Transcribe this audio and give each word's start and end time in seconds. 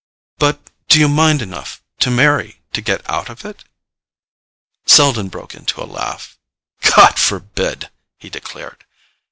"But 0.39 0.71
do 0.87 0.99
you 0.99 1.07
mind 1.07 1.43
enough—to 1.43 2.09
marry 2.09 2.63
to 2.73 2.81
get 2.81 3.07
out 3.07 3.29
of 3.29 3.45
it?" 3.45 3.65
Selden 4.87 5.27
broke 5.29 5.53
into 5.53 5.79
a 5.79 5.85
laugh. 5.85 6.39
"God 6.81 7.19
forbid!" 7.19 7.91
he 8.17 8.27
declared. 8.31 8.83